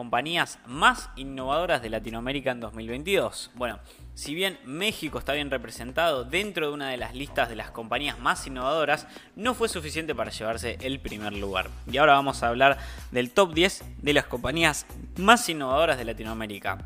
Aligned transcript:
compañías 0.00 0.58
más 0.64 1.10
innovadoras 1.16 1.82
de 1.82 1.90
Latinoamérica 1.90 2.52
en 2.52 2.60
2022. 2.60 3.50
Bueno, 3.54 3.80
si 4.14 4.34
bien 4.34 4.58
México 4.64 5.18
está 5.18 5.34
bien 5.34 5.50
representado 5.50 6.24
dentro 6.24 6.68
de 6.68 6.72
una 6.72 6.88
de 6.88 6.96
las 6.96 7.14
listas 7.14 7.50
de 7.50 7.56
las 7.56 7.70
compañías 7.70 8.18
más 8.18 8.46
innovadoras, 8.46 9.06
no 9.36 9.52
fue 9.52 9.68
suficiente 9.68 10.14
para 10.14 10.30
llevarse 10.30 10.78
el 10.80 11.00
primer 11.00 11.34
lugar. 11.34 11.68
Y 11.86 11.98
ahora 11.98 12.14
vamos 12.14 12.42
a 12.42 12.48
hablar 12.48 12.78
del 13.10 13.30
top 13.30 13.52
10 13.52 13.84
de 13.98 14.12
las 14.14 14.24
compañías 14.24 14.86
más 15.18 15.46
innovadoras 15.50 15.98
de 15.98 16.06
Latinoamérica. 16.06 16.78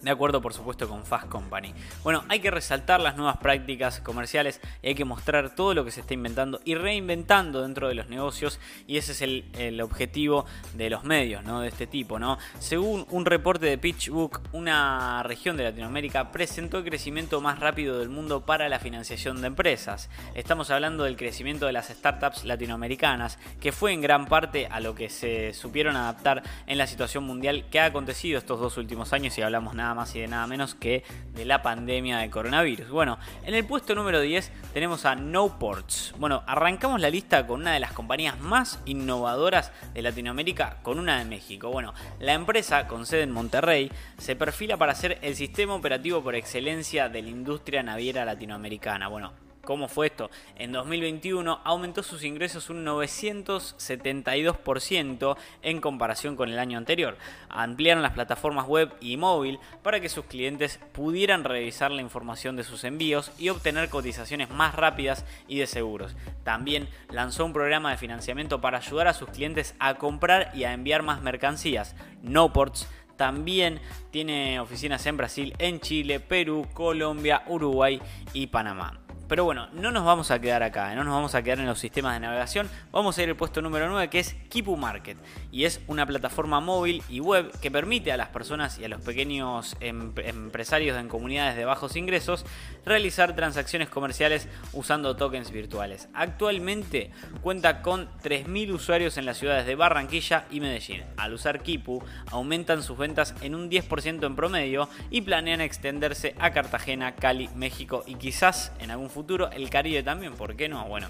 De 0.00 0.12
acuerdo, 0.12 0.40
por 0.40 0.54
supuesto, 0.54 0.88
con 0.88 1.04
Fast 1.04 1.28
Company. 1.28 1.74
Bueno, 2.04 2.22
hay 2.28 2.38
que 2.38 2.52
resaltar 2.52 3.00
las 3.00 3.16
nuevas 3.16 3.38
prácticas 3.38 4.00
comerciales 4.00 4.60
y 4.80 4.88
hay 4.88 4.94
que 4.94 5.04
mostrar 5.04 5.56
todo 5.56 5.74
lo 5.74 5.84
que 5.84 5.90
se 5.90 6.02
está 6.02 6.14
inventando 6.14 6.60
y 6.64 6.76
reinventando 6.76 7.62
dentro 7.62 7.88
de 7.88 7.94
los 7.94 8.08
negocios. 8.08 8.60
Y 8.86 8.96
ese 8.96 9.10
es 9.10 9.22
el, 9.22 9.80
objetivo 9.80 10.46
de 10.74 10.88
los 10.88 11.02
medios, 11.02 11.42
¿no? 11.42 11.60
De 11.60 11.68
este 11.68 11.88
tipo, 11.88 12.20
¿no? 12.20 12.38
Según 12.60 13.06
un 13.10 13.24
reporte 13.24 13.66
de 13.66 13.76
PitchBook, 13.76 14.40
una 14.52 15.24
región 15.24 15.56
de 15.56 15.64
Latinoamérica 15.64 16.30
presentó 16.30 16.78
el 16.78 16.84
crecimiento 16.84 17.40
más 17.40 17.58
rápido 17.58 17.98
del 17.98 18.08
mundo 18.08 18.46
para 18.46 18.68
la 18.68 18.78
financiación 18.78 19.40
de 19.40 19.48
empresas. 19.48 20.10
Estamos 20.34 20.70
hablando 20.70 21.04
del 21.04 21.16
crecimiento 21.16 21.66
de 21.66 21.72
las 21.72 21.88
startups 21.88 22.44
latinoamericanas, 22.44 23.38
que 23.60 23.72
fue 23.72 23.92
en 23.92 24.00
gran 24.00 24.26
parte 24.26 24.68
a 24.70 24.78
lo 24.78 24.94
que 24.94 25.08
se 25.08 25.52
supieron 25.54 25.96
adaptar 25.96 26.44
en 26.68 26.78
la 26.78 26.86
situación 26.86 27.24
mundial 27.24 27.64
que 27.68 27.80
ha 27.80 27.86
acontecido 27.86 28.38
estos 28.38 28.60
dos 28.60 28.76
últimos 28.76 29.12
años 29.12 29.36
y 29.36 29.42
hablamos 29.42 29.74
nada 29.74 29.87
más 29.94 30.14
y 30.14 30.20
de 30.20 30.28
nada 30.28 30.46
menos 30.46 30.74
que 30.74 31.04
de 31.34 31.44
la 31.44 31.62
pandemia 31.62 32.18
de 32.18 32.30
coronavirus. 32.30 32.88
Bueno, 32.90 33.18
en 33.44 33.54
el 33.54 33.64
puesto 33.64 33.94
número 33.94 34.20
10 34.20 34.50
tenemos 34.72 35.04
a 35.04 35.14
NoPorts. 35.14 36.14
Bueno, 36.18 36.42
arrancamos 36.46 37.00
la 37.00 37.10
lista 37.10 37.46
con 37.46 37.60
una 37.60 37.72
de 37.72 37.80
las 37.80 37.92
compañías 37.92 38.38
más 38.40 38.80
innovadoras 38.86 39.72
de 39.94 40.02
Latinoamérica, 40.02 40.78
con 40.82 40.98
una 40.98 41.18
de 41.18 41.24
México. 41.24 41.70
Bueno, 41.70 41.94
la 42.20 42.34
empresa 42.34 42.86
con 42.86 43.06
sede 43.06 43.22
en 43.22 43.32
Monterrey 43.32 43.90
se 44.18 44.36
perfila 44.36 44.76
para 44.76 44.94
ser 44.94 45.18
el 45.22 45.36
sistema 45.36 45.74
operativo 45.74 46.22
por 46.22 46.34
excelencia 46.34 47.08
de 47.08 47.22
la 47.22 47.28
industria 47.28 47.82
naviera 47.82 48.24
latinoamericana. 48.24 49.08
Bueno, 49.08 49.47
¿Cómo 49.68 49.86
fue 49.86 50.06
esto? 50.06 50.30
En 50.56 50.72
2021 50.72 51.60
aumentó 51.62 52.02
sus 52.02 52.24
ingresos 52.24 52.70
un 52.70 52.86
972% 52.86 55.36
en 55.60 55.80
comparación 55.82 56.36
con 56.36 56.48
el 56.48 56.58
año 56.58 56.78
anterior. 56.78 57.18
Ampliaron 57.50 58.02
las 58.02 58.14
plataformas 58.14 58.66
web 58.66 58.94
y 59.02 59.18
móvil 59.18 59.58
para 59.82 60.00
que 60.00 60.08
sus 60.08 60.24
clientes 60.24 60.80
pudieran 60.92 61.44
revisar 61.44 61.90
la 61.90 62.00
información 62.00 62.56
de 62.56 62.64
sus 62.64 62.82
envíos 62.84 63.30
y 63.38 63.50
obtener 63.50 63.90
cotizaciones 63.90 64.48
más 64.48 64.74
rápidas 64.74 65.26
y 65.48 65.58
de 65.58 65.66
seguros. 65.66 66.16
También 66.44 66.88
lanzó 67.10 67.44
un 67.44 67.52
programa 67.52 67.90
de 67.90 67.98
financiamiento 67.98 68.62
para 68.62 68.78
ayudar 68.78 69.08
a 69.08 69.12
sus 69.12 69.28
clientes 69.28 69.74
a 69.80 69.96
comprar 69.96 70.50
y 70.54 70.64
a 70.64 70.72
enviar 70.72 71.02
más 71.02 71.20
mercancías. 71.20 71.94
NoPorts 72.22 72.88
también 73.18 73.80
tiene 74.12 74.60
oficinas 74.60 75.04
en 75.04 75.18
Brasil, 75.18 75.52
en 75.58 75.80
Chile, 75.80 76.20
Perú, 76.20 76.66
Colombia, 76.72 77.42
Uruguay 77.48 78.00
y 78.32 78.46
Panamá. 78.46 78.98
Pero 79.28 79.44
bueno, 79.44 79.68
no 79.74 79.90
nos 79.90 80.06
vamos 80.06 80.30
a 80.30 80.40
quedar 80.40 80.62
acá, 80.62 80.90
¿eh? 80.90 80.96
no 80.96 81.04
nos 81.04 81.12
vamos 81.12 81.34
a 81.34 81.42
quedar 81.42 81.58
en 81.58 81.66
los 81.66 81.78
sistemas 81.78 82.14
de 82.14 82.20
navegación. 82.20 82.66
Vamos 82.90 83.18
a 83.18 83.22
ir 83.22 83.28
al 83.28 83.36
puesto 83.36 83.60
número 83.60 83.86
9 83.90 84.08
que 84.08 84.20
es 84.20 84.34
Kipu 84.48 84.74
Market. 84.78 85.18
Y 85.52 85.64
es 85.64 85.82
una 85.86 86.06
plataforma 86.06 86.60
móvil 86.60 87.02
y 87.10 87.20
web 87.20 87.52
que 87.60 87.70
permite 87.70 88.10
a 88.10 88.16
las 88.16 88.30
personas 88.30 88.78
y 88.78 88.86
a 88.86 88.88
los 88.88 89.02
pequeños 89.02 89.76
em-, 89.80 90.14
empresarios 90.16 90.96
en 90.96 91.08
comunidades 91.08 91.56
de 91.56 91.66
bajos 91.66 91.94
ingresos 91.96 92.46
realizar 92.86 93.36
transacciones 93.36 93.90
comerciales 93.90 94.48
usando 94.72 95.14
tokens 95.14 95.50
virtuales. 95.50 96.08
Actualmente 96.14 97.10
cuenta 97.42 97.82
con 97.82 98.08
3.000 98.22 98.72
usuarios 98.72 99.18
en 99.18 99.26
las 99.26 99.36
ciudades 99.36 99.66
de 99.66 99.74
Barranquilla 99.74 100.46
y 100.50 100.60
Medellín. 100.60 101.04
Al 101.18 101.34
usar 101.34 101.62
Kipu 101.62 102.02
aumentan 102.30 102.82
sus 102.82 102.96
ventas 102.96 103.34
en 103.42 103.54
un 103.54 103.70
10% 103.70 104.24
en 104.24 104.36
promedio 104.36 104.88
y 105.10 105.20
planean 105.20 105.60
extenderse 105.60 106.34
a 106.38 106.50
Cartagena, 106.52 107.14
Cali, 107.14 107.50
México 107.54 108.04
y 108.06 108.14
quizás 108.14 108.72
en 108.78 108.90
algún 108.90 109.10
futuro 109.10 109.17
futuro, 109.18 109.50
el 109.50 109.68
Caribe 109.68 110.04
también, 110.04 110.34
¿por 110.34 110.54
qué 110.54 110.68
no? 110.68 110.84
Bueno, 110.84 111.08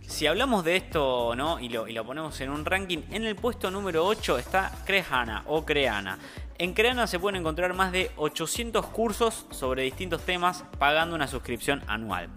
si 0.00 0.26
hablamos 0.26 0.64
de 0.64 0.74
esto 0.74 1.36
¿no? 1.36 1.60
y, 1.60 1.68
lo, 1.68 2.04
ponemos 2.04 2.40
en 2.40 2.50
un 2.50 2.64
ranking, 2.64 3.02
en 3.12 3.24
el 3.24 3.36
puesto 3.36 3.70
número 3.70 4.04
8 4.04 4.36
está 4.38 4.72
Creana 4.84 5.44
o 5.46 5.64
Creana. 5.64 6.18
En 6.58 6.74
Creana 6.74 7.06
se 7.06 7.20
pueden 7.20 7.38
encontrar 7.40 7.72
más 7.72 7.92
de 7.92 8.10
800 8.16 8.84
cursos 8.86 9.46
sobre 9.52 9.84
distintos 9.84 10.22
temas 10.22 10.64
pagando 10.80 11.14
una 11.14 11.28
suscripción 11.28 11.84
anual. 11.86 12.30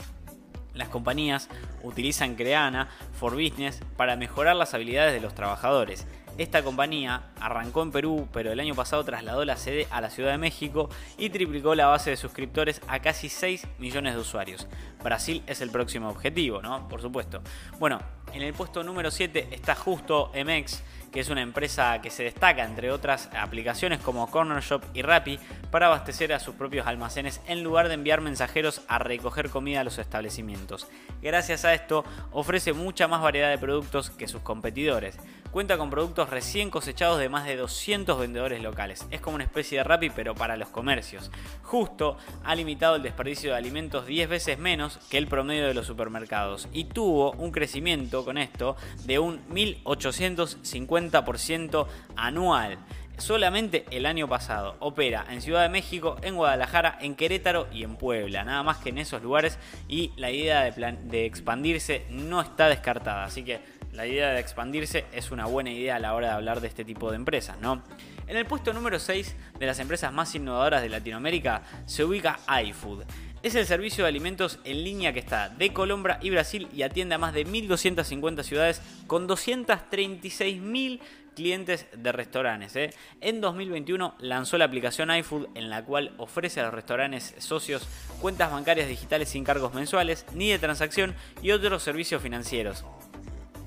Las 0.75 0.89
compañías 0.89 1.49
utilizan 1.81 2.35
Creana 2.35 2.87
for 3.13 3.33
Business 3.33 3.81
para 3.97 4.15
mejorar 4.15 4.57
las 4.57 4.75
habilidades 4.75 5.15
de 5.15 5.21
los 5.21 5.33
trabajadores 5.33 6.05
esta 6.39 6.63
compañía 6.63 7.23
arrancó 7.41 7.83
en 7.83 7.91
Perú, 7.91 8.29
pero 8.31 8.51
el 8.53 8.59
año 8.61 8.73
pasado 8.73 9.03
trasladó 9.03 9.43
la 9.43 9.57
sede 9.57 9.87
a 9.91 9.99
la 9.99 10.09
Ciudad 10.09 10.31
de 10.31 10.37
México 10.37 10.89
y 11.17 11.29
triplicó 11.31 11.75
la 11.75 11.87
base 11.87 12.11
de 12.11 12.17
suscriptores 12.17 12.81
a 12.87 12.99
casi 12.99 13.27
6 13.27 13.67
millones 13.77 14.15
de 14.15 14.21
usuarios. 14.21 14.65
Brasil 15.03 15.43
es 15.47 15.61
el 15.61 15.69
próximo 15.69 16.09
objetivo, 16.09 16.61
¿no? 16.61 16.87
Por 16.87 17.01
supuesto. 17.01 17.41
Bueno, 17.79 17.99
en 18.33 18.41
el 18.41 18.53
puesto 18.53 18.83
número 18.83 19.11
7 19.11 19.49
está 19.51 19.75
justo 19.75 20.31
MX 20.35 20.81
que 21.11 21.19
es 21.19 21.29
una 21.29 21.41
empresa 21.41 22.01
que 22.01 22.09
se 22.09 22.23
destaca 22.23 22.63
entre 22.63 22.91
otras 22.91 23.29
aplicaciones 23.33 23.99
como 23.99 24.29
Corner 24.29 24.61
Shop 24.61 24.83
y 24.93 25.01
Rappi 25.01 25.39
para 25.71 25.87
abastecer 25.87 26.33
a 26.33 26.39
sus 26.39 26.55
propios 26.55 26.87
almacenes 26.87 27.41
en 27.47 27.63
lugar 27.63 27.87
de 27.87 27.95
enviar 27.95 28.21
mensajeros 28.21 28.81
a 28.87 28.99
recoger 28.99 29.49
comida 29.49 29.81
a 29.81 29.83
los 29.83 29.97
establecimientos. 29.97 30.87
Gracias 31.21 31.65
a 31.65 31.73
esto 31.73 32.03
ofrece 32.31 32.73
mucha 32.73 33.07
más 33.07 33.21
variedad 33.21 33.49
de 33.49 33.57
productos 33.57 34.09
que 34.11 34.27
sus 34.27 34.41
competidores. 34.41 35.17
Cuenta 35.51 35.77
con 35.77 35.89
productos 35.89 36.29
recién 36.29 36.69
cosechados 36.69 37.19
de 37.19 37.29
más 37.29 37.45
de 37.45 37.55
200 37.55 38.19
vendedores 38.19 38.61
locales. 38.61 39.07
Es 39.09 39.19
como 39.19 39.35
una 39.35 39.43
especie 39.43 39.79
de 39.79 39.83
Rappi 39.83 40.11
pero 40.11 40.35
para 40.35 40.57
los 40.57 40.69
comercios. 40.69 41.31
Justo 41.63 42.17
ha 42.43 42.53
limitado 42.53 42.95
el 42.95 43.03
desperdicio 43.03 43.51
de 43.51 43.57
alimentos 43.57 44.05
10 44.05 44.29
veces 44.29 44.59
menos 44.59 44.88
que 45.09 45.17
el 45.17 45.27
promedio 45.27 45.67
de 45.67 45.73
los 45.73 45.85
supermercados 45.87 46.67
y 46.73 46.85
tuvo 46.85 47.31
un 47.33 47.51
crecimiento 47.51 48.25
con 48.25 48.37
esto 48.37 48.75
de 49.05 49.19
un 49.19 49.41
1850 49.49 50.69
50% 50.89 51.87
anual. 52.15 52.77
Solamente 53.17 53.85
el 53.91 54.05
año 54.05 54.29
pasado 54.29 54.77
opera 54.79 55.25
en 55.29 55.41
Ciudad 55.41 55.63
de 55.63 55.69
México, 55.69 56.15
en 56.21 56.35
Guadalajara, 56.35 56.97
en 57.01 57.15
Querétaro 57.15 57.67
y 57.73 57.83
en 57.83 57.97
Puebla, 57.97 58.45
nada 58.45 58.63
más 58.63 58.77
que 58.77 58.89
en 58.89 58.97
esos 58.97 59.21
lugares 59.21 59.59
y 59.89 60.13
la 60.15 60.31
idea 60.31 60.63
de, 60.63 60.97
de 61.03 61.25
expandirse 61.25 62.05
no 62.09 62.39
está 62.39 62.69
descartada, 62.69 63.25
así 63.25 63.43
que 63.43 63.59
la 63.91 64.07
idea 64.07 64.29
de 64.29 64.39
expandirse 64.39 65.05
es 65.11 65.31
una 65.31 65.47
buena 65.47 65.71
idea 65.71 65.97
a 65.97 65.99
la 65.99 66.13
hora 66.13 66.27
de 66.27 66.33
hablar 66.35 66.61
de 66.61 66.69
este 66.69 66.85
tipo 66.85 67.09
de 67.09 67.17
empresas, 67.17 67.59
¿no? 67.59 67.83
En 68.27 68.37
el 68.37 68.45
puesto 68.45 68.71
número 68.71 68.99
6 68.99 69.35
de 69.57 69.65
las 69.65 69.79
empresas 69.79 70.13
más 70.13 70.33
innovadoras 70.35 70.81
de 70.81 70.89
Latinoamérica 70.89 71.63
se 71.87 72.05
ubica 72.05 72.39
iFood. 72.63 73.03
Es 73.41 73.55
el 73.55 73.65
servicio 73.65 74.03
de 74.03 74.09
alimentos 74.09 74.59
en 74.65 74.83
línea 74.83 75.13
que 75.13 75.19
está 75.19 75.47
de 75.47 75.71
Colombia 75.71 76.19
y 76.21 76.29
Brasil 76.29 76.67
y 76.73 76.81
atiende 76.81 77.15
a 77.15 77.17
más 77.17 77.33
de 77.33 77.47
1.250 77.47 78.43
ciudades 78.43 78.81
con 79.07 79.29
236.000 79.29 80.99
clientes 81.35 81.87
de 81.95 82.11
restaurantes. 82.11 82.75
¿eh? 82.75 82.93
En 83.21 83.39
2021 83.39 84.15
lanzó 84.19 84.57
la 84.57 84.65
aplicación 84.65 85.09
iFood 85.15 85.47
en 85.55 85.69
la 85.69 85.85
cual 85.85 86.13
ofrece 86.17 86.59
a 86.59 86.65
los 86.65 86.73
restaurantes 86.73 87.33
socios 87.37 87.87
cuentas 88.19 88.51
bancarias 88.51 88.89
digitales 88.89 89.29
sin 89.29 89.45
cargos 89.45 89.73
mensuales 89.73 90.25
ni 90.33 90.49
de 90.49 90.59
transacción 90.59 91.15
y 91.41 91.51
otros 91.51 91.81
servicios 91.81 92.21
financieros. 92.21 92.83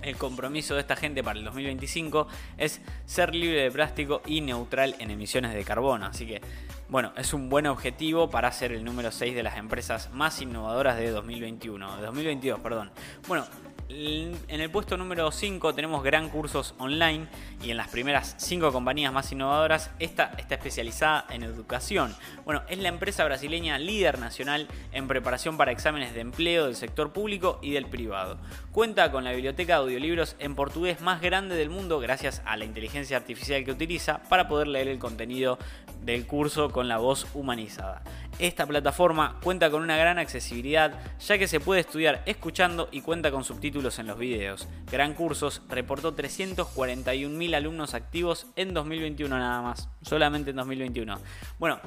El 0.03 0.17
compromiso 0.17 0.75
de 0.75 0.81
esta 0.81 0.97
gente 0.97 1.23
para 1.23 1.39
el 1.39 1.45
2025 1.45 2.27
es 2.59 2.81
ser 3.07 3.35
libre 3.35 3.63
de 3.63 3.71
plástico 3.71 4.21
y 4.27 4.41
neutral 4.41 4.97
en 4.99 5.11
emisiones 5.11 5.55
de 5.55 5.65
carbono. 5.65 6.07
Así 6.07 6.27
que, 6.27 6.41
bueno, 6.89 7.13
es 7.17 7.33
un 7.33 7.49
buen 7.49 7.67
objetivo 7.67 8.29
para 8.29 8.51
ser 8.53 8.73
el 8.73 8.85
número 8.85 9.13
6 9.13 9.35
de 9.35 9.43
las 9.43 9.57
empresas 9.57 10.11
más 10.13 10.41
innovadoras 10.43 10.97
de 10.97 11.11
2021, 11.11 11.97
de 11.97 12.03
2022, 12.03 12.61
perdón. 12.61 12.91
Bueno, 13.29 13.47
en 13.89 14.61
el 14.61 14.71
puesto 14.71 14.97
número 14.97 15.31
5 15.31 15.75
tenemos 15.75 16.03
Gran 16.03 16.29
Cursos 16.29 16.75
Online 16.79 17.27
y 17.63 17.71
en 17.71 17.77
las 17.77 17.89
primeras 17.89 18.35
5 18.39 18.73
compañías 18.73 19.13
más 19.13 19.31
innovadoras, 19.33 19.91
esta 19.99 20.33
está 20.39 20.55
especializada 20.55 21.27
en 21.31 21.43
educación. 21.43 22.15
Bueno, 22.45 22.63
es 22.69 22.79
la 22.79 22.89
empresa 22.89 23.25
brasileña 23.25 23.79
líder 23.79 24.19
nacional 24.19 24.69
en 24.93 25.09
preparación 25.09 25.57
para 25.57 25.73
exámenes 25.73 26.15
de 26.15 26.21
empleo 26.21 26.67
del 26.67 26.77
sector 26.77 27.13
público 27.13 27.59
y 27.63 27.73
del 27.73 27.87
privado. 27.87 28.39
Cuenta 28.73 29.11
con 29.11 29.25
la 29.25 29.33
biblioteca 29.33 29.75
de 29.75 29.81
audiolibros 29.81 30.37
en 30.39 30.55
portugués 30.55 31.01
más 31.01 31.21
grande 31.21 31.55
del 31.55 31.71
mundo 31.71 32.01
gracias 32.01 32.43
a 32.45 32.57
la 32.57 32.65
inteligencia 32.65 33.17
artificial 33.17 33.65
que 33.65 33.73
utiliza 33.73 34.23
para 34.29 34.49
poder 34.49 34.69
leer 34.69 34.89
el 34.89 34.99
contenido 34.99 35.59
del 36.03 36.27
curso 36.27 36.71
con 36.71 36.89
la 36.89 36.99
voz 36.99 37.27
humanizada. 37.35 38.03
Esta 38.39 38.67
plataforma 38.67 39.39
cuenta 39.43 39.71
con 39.71 39.83
una 39.83 39.97
gran 39.97 40.19
accesibilidad 40.19 40.99
ya 41.21 41.39
que 41.39 41.47
se 41.47 41.61
puede 41.61 41.83
estudiar 41.83 42.23
escuchando 42.27 42.89
y 42.91 43.03
cuenta 43.03 43.31
con 43.31 43.45
subtítulos 43.45 43.72
en 43.73 44.07
los 44.07 44.19
videos. 44.19 44.69
Gran 44.91 45.15
Cursos 45.15 45.63
reportó 45.69 46.15
341.000 46.15 47.55
alumnos 47.55 47.95
activos 47.95 48.47
en 48.55 48.75
2021 48.75 49.39
nada 49.39 49.63
más, 49.63 49.89
solamente 50.03 50.51
en 50.51 50.57
2021. 50.57 51.19
Bueno, 51.59 51.81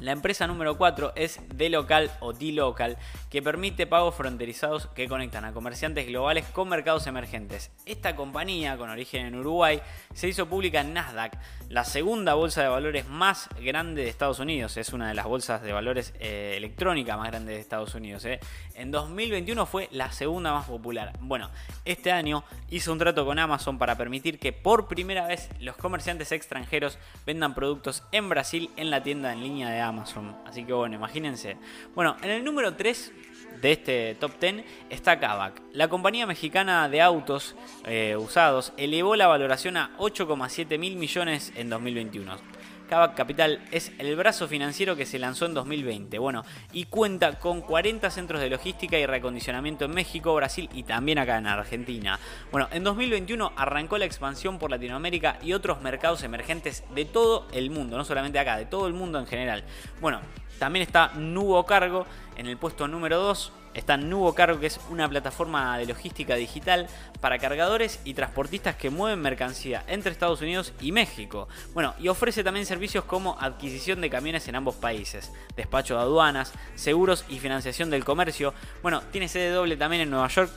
La 0.00 0.12
empresa 0.12 0.46
número 0.46 0.78
4 0.78 1.14
es 1.16 1.40
D-Local 1.56 2.12
o 2.20 2.32
D-Local, 2.32 2.96
que 3.30 3.42
permite 3.42 3.84
pagos 3.88 4.14
fronterizados 4.14 4.86
que 4.94 5.08
conectan 5.08 5.44
a 5.44 5.52
comerciantes 5.52 6.06
globales 6.06 6.44
con 6.52 6.68
mercados 6.68 7.08
emergentes. 7.08 7.72
Esta 7.84 8.14
compañía, 8.14 8.76
con 8.76 8.90
origen 8.90 9.26
en 9.26 9.34
Uruguay, 9.34 9.80
se 10.14 10.28
hizo 10.28 10.46
pública 10.46 10.82
en 10.82 10.94
Nasdaq, 10.94 11.36
la 11.68 11.84
segunda 11.84 12.34
bolsa 12.34 12.62
de 12.62 12.68
valores 12.68 13.08
más 13.08 13.48
grande 13.60 14.02
de 14.02 14.08
Estados 14.08 14.38
Unidos. 14.38 14.76
Es 14.76 14.92
una 14.92 15.08
de 15.08 15.14
las 15.14 15.26
bolsas 15.26 15.62
de 15.62 15.72
valores 15.72 16.14
eh, 16.20 16.54
electrónica 16.56 17.16
más 17.16 17.26
grandes 17.26 17.56
de 17.56 17.60
Estados 17.60 17.96
Unidos. 17.96 18.24
Eh. 18.24 18.38
En 18.74 18.92
2021 18.92 19.66
fue 19.66 19.88
la 19.90 20.12
segunda 20.12 20.52
más 20.52 20.66
popular. 20.66 21.12
Bueno, 21.18 21.50
este 21.84 22.12
año 22.12 22.44
hizo 22.70 22.92
un 22.92 22.98
trato 23.00 23.26
con 23.26 23.40
Amazon 23.40 23.78
para 23.78 23.96
permitir 23.96 24.38
que 24.38 24.52
por 24.52 24.86
primera 24.86 25.26
vez 25.26 25.50
los 25.58 25.76
comerciantes 25.76 26.30
extranjeros 26.30 26.98
vendan 27.26 27.54
productos 27.54 28.04
en 28.12 28.28
Brasil 28.28 28.70
en 28.76 28.90
la 28.90 29.02
tienda 29.02 29.32
en 29.32 29.42
línea 29.42 29.70
de 29.70 29.80
Amazon. 29.80 29.87
Amazon. 29.88 30.36
Así 30.46 30.64
que 30.64 30.72
bueno, 30.72 30.96
imagínense. 30.96 31.56
Bueno, 31.94 32.16
en 32.22 32.30
el 32.30 32.44
número 32.44 32.74
3 32.74 33.12
de 33.60 33.72
este 33.72 34.14
top 34.14 34.38
10 34.40 34.64
está 34.90 35.18
Kavak. 35.18 35.62
La 35.72 35.88
compañía 35.88 36.26
mexicana 36.26 36.88
de 36.88 37.00
autos 37.00 37.56
eh, 37.84 38.16
usados 38.16 38.72
elevó 38.76 39.16
la 39.16 39.26
valoración 39.26 39.76
a 39.76 39.90
8,7 39.98 40.78
mil 40.78 40.96
millones 40.96 41.52
en 41.56 41.70
2021. 41.70 42.57
Kavak 42.88 43.14
Capital 43.14 43.60
es 43.70 43.92
el 43.98 44.16
brazo 44.16 44.48
financiero 44.48 44.96
que 44.96 45.04
se 45.04 45.18
lanzó 45.18 45.44
en 45.46 45.54
2020. 45.54 46.18
Bueno, 46.18 46.44
y 46.72 46.86
cuenta 46.86 47.38
con 47.38 47.60
40 47.60 48.10
centros 48.10 48.40
de 48.40 48.48
logística 48.48 48.98
y 48.98 49.04
reacondicionamiento 49.04 49.84
en 49.84 49.92
México, 49.92 50.34
Brasil 50.34 50.70
y 50.72 50.84
también 50.84 51.18
acá 51.18 51.36
en 51.36 51.46
Argentina. 51.46 52.18
Bueno, 52.50 52.68
en 52.72 52.84
2021 52.84 53.52
arrancó 53.56 53.98
la 53.98 54.06
expansión 54.06 54.58
por 54.58 54.70
Latinoamérica 54.70 55.38
y 55.42 55.52
otros 55.52 55.82
mercados 55.82 56.22
emergentes 56.22 56.82
de 56.94 57.04
todo 57.04 57.46
el 57.52 57.70
mundo, 57.70 57.98
no 57.98 58.04
solamente 58.04 58.38
acá, 58.38 58.56
de 58.56 58.64
todo 58.64 58.86
el 58.86 58.94
mundo 58.94 59.18
en 59.18 59.26
general. 59.26 59.64
Bueno, 60.00 60.20
también 60.58 60.82
está 60.82 61.12
Nubo 61.14 61.64
Cargo 61.66 62.06
en 62.36 62.46
el 62.46 62.56
puesto 62.56 62.88
número 62.88 63.18
2 63.18 63.52
Está 63.74 63.96
Nubo 63.96 64.34
Cargo, 64.34 64.60
que 64.60 64.66
es 64.66 64.80
una 64.90 65.08
plataforma 65.08 65.78
de 65.78 65.86
logística 65.86 66.34
digital 66.34 66.88
para 67.20 67.38
cargadores 67.38 68.00
y 68.04 68.14
transportistas 68.14 68.76
que 68.76 68.90
mueven 68.90 69.20
mercancía 69.20 69.84
entre 69.86 70.12
Estados 70.12 70.40
Unidos 70.40 70.72
y 70.80 70.92
México. 70.92 71.48
Bueno, 71.74 71.94
y 71.98 72.08
ofrece 72.08 72.44
también 72.44 72.66
servicios 72.66 73.04
como 73.04 73.38
adquisición 73.40 74.00
de 74.00 74.10
camiones 74.10 74.48
en 74.48 74.56
ambos 74.56 74.76
países, 74.76 75.32
despacho 75.56 75.94
de 75.94 76.00
aduanas, 76.00 76.52
seguros 76.74 77.24
y 77.28 77.38
financiación 77.38 77.90
del 77.90 78.04
comercio. 78.04 78.54
Bueno, 78.82 79.02
tiene 79.10 79.28
sede 79.28 79.50
doble 79.50 79.76
también 79.76 80.02
en 80.02 80.10
Nueva 80.10 80.28
York 80.28 80.50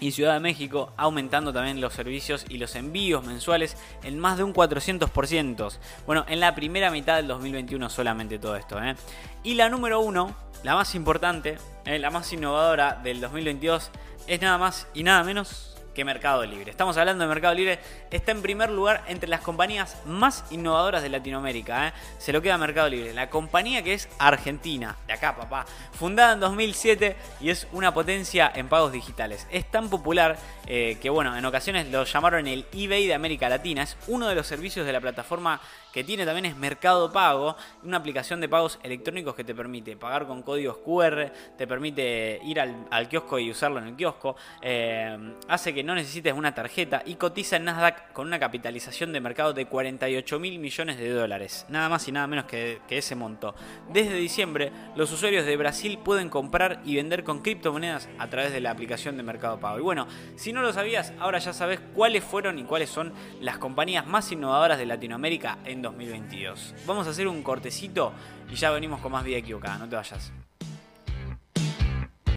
y 0.00 0.12
Ciudad 0.12 0.34
de 0.34 0.40
México, 0.40 0.92
aumentando 0.96 1.52
también 1.52 1.80
los 1.80 1.92
servicios 1.92 2.46
y 2.48 2.58
los 2.58 2.74
envíos 2.74 3.24
mensuales 3.24 3.76
en 4.02 4.18
más 4.18 4.38
de 4.38 4.44
un 4.44 4.54
400%. 4.54 5.72
Bueno, 6.06 6.24
en 6.28 6.40
la 6.40 6.54
primera 6.54 6.90
mitad 6.90 7.16
del 7.16 7.28
2021 7.28 7.90
solamente 7.90 8.38
todo 8.38 8.56
esto. 8.56 8.82
¿eh? 8.82 8.96
Y 9.42 9.54
la 9.54 9.68
número 9.68 10.00
uno 10.00 10.34
la 10.62 10.74
más 10.74 10.94
importante, 10.94 11.58
eh, 11.84 11.98
la 11.98 12.10
más 12.10 12.32
innovadora 12.32 13.00
del 13.02 13.20
2022, 13.20 13.90
es 14.26 14.40
nada 14.40 14.58
más 14.58 14.86
y 14.94 15.02
nada 15.02 15.24
menos 15.24 15.69
que 15.94 16.04
Mercado 16.04 16.44
Libre. 16.44 16.70
Estamos 16.70 16.96
hablando 16.96 17.24
de 17.24 17.28
Mercado 17.28 17.54
Libre, 17.54 17.78
está 18.10 18.32
en 18.32 18.42
primer 18.42 18.70
lugar 18.70 19.04
entre 19.08 19.28
las 19.28 19.40
compañías 19.40 19.96
más 20.06 20.44
innovadoras 20.50 21.02
de 21.02 21.08
Latinoamérica. 21.08 21.88
¿eh? 21.88 21.92
Se 22.18 22.32
lo 22.32 22.42
queda 22.42 22.58
Mercado 22.58 22.88
Libre, 22.88 23.12
la 23.12 23.30
compañía 23.30 23.82
que 23.82 23.94
es 23.94 24.08
argentina, 24.18 24.96
de 25.06 25.12
acá 25.12 25.36
papá, 25.36 25.66
fundada 25.92 26.34
en 26.34 26.40
2007 26.40 27.16
y 27.40 27.50
es 27.50 27.66
una 27.72 27.92
potencia 27.92 28.50
en 28.54 28.68
pagos 28.68 28.92
digitales. 28.92 29.46
Es 29.50 29.70
tan 29.70 29.88
popular 29.88 30.38
eh, 30.66 30.98
que 31.00 31.10
bueno, 31.10 31.36
en 31.36 31.44
ocasiones 31.44 31.88
lo 31.88 32.04
llamaron 32.04 32.46
el 32.46 32.66
eBay 32.72 33.06
de 33.06 33.14
América 33.14 33.48
Latina. 33.48 33.82
Es 33.82 33.96
uno 34.06 34.28
de 34.28 34.34
los 34.34 34.46
servicios 34.46 34.86
de 34.86 34.92
la 34.92 35.00
plataforma 35.00 35.60
que 35.92 36.04
tiene 36.04 36.24
también 36.24 36.46
es 36.46 36.56
Mercado 36.56 37.12
Pago, 37.12 37.56
una 37.82 37.96
aplicación 37.96 38.40
de 38.40 38.48
pagos 38.48 38.78
electrónicos 38.82 39.34
que 39.34 39.44
te 39.44 39.54
permite 39.54 39.96
pagar 39.96 40.26
con 40.26 40.42
códigos 40.42 40.78
QR, 40.78 41.32
te 41.56 41.66
permite 41.66 42.40
ir 42.44 42.60
al, 42.60 43.08
kiosco 43.08 43.38
y 43.38 43.50
usarlo 43.50 43.80
en 43.80 43.88
el 43.88 43.96
kiosco, 43.96 44.36
eh, 44.62 45.34
hace 45.48 45.74
que 45.80 45.84
no 45.84 45.94
necesites 45.94 46.34
una 46.34 46.54
tarjeta 46.54 47.02
y 47.06 47.14
cotiza 47.14 47.56
en 47.56 47.64
Nasdaq 47.64 48.12
con 48.12 48.26
una 48.26 48.38
capitalización 48.38 49.14
de 49.14 49.20
mercado 49.22 49.54
de 49.54 49.64
48 49.64 50.38
mil 50.38 50.58
millones 50.58 50.98
de 50.98 51.08
dólares, 51.08 51.64
nada 51.70 51.88
más 51.88 52.06
y 52.06 52.12
nada 52.12 52.26
menos 52.26 52.44
que, 52.44 52.82
que 52.86 52.98
ese 52.98 53.14
monto. 53.14 53.54
Desde 53.90 54.14
diciembre, 54.16 54.72
los 54.94 55.10
usuarios 55.10 55.46
de 55.46 55.56
Brasil 55.56 55.98
pueden 56.04 56.28
comprar 56.28 56.82
y 56.84 56.96
vender 56.96 57.24
con 57.24 57.40
criptomonedas 57.40 58.10
a 58.18 58.28
través 58.28 58.52
de 58.52 58.60
la 58.60 58.72
aplicación 58.72 59.16
de 59.16 59.22
Mercado 59.22 59.58
Pago. 59.58 59.78
Y 59.78 59.82
bueno, 59.82 60.06
si 60.36 60.52
no 60.52 60.60
lo 60.60 60.70
sabías, 60.74 61.14
ahora 61.18 61.38
ya 61.38 61.54
sabes 61.54 61.80
cuáles 61.94 62.24
fueron 62.24 62.58
y 62.58 62.64
cuáles 62.64 62.90
son 62.90 63.14
las 63.40 63.56
compañías 63.56 64.06
más 64.06 64.30
innovadoras 64.30 64.76
de 64.76 64.84
Latinoamérica 64.84 65.60
en 65.64 65.80
2022. 65.80 66.74
Vamos 66.86 67.06
a 67.06 67.10
hacer 67.12 67.26
un 67.26 67.42
cortecito 67.42 68.12
y 68.52 68.54
ya 68.54 68.70
venimos 68.70 69.00
con 69.00 69.12
más 69.12 69.24
vida 69.24 69.38
equivocada, 69.38 69.78
no 69.78 69.88
te 69.88 69.96
vayas. 69.96 70.30